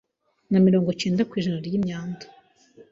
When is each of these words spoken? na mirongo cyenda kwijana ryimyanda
na 0.51 0.59
mirongo 0.65 0.89
cyenda 1.01 1.27
kwijana 1.29 1.59
ryimyanda 1.65 2.25